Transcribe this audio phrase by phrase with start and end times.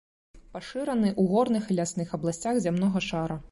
[0.55, 3.41] Пашыраны ў горных і лясных абласцях зямнога шара.